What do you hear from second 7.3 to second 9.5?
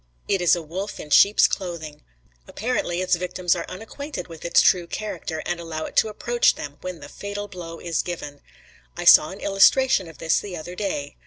blow is given. I saw an